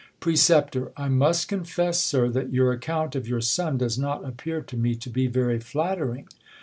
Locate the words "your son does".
3.27-3.99